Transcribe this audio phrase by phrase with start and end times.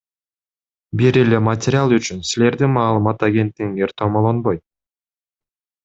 [1.01, 4.67] Бир эле материал үчүн силердин маалымат агенттигиңер томолонбойт.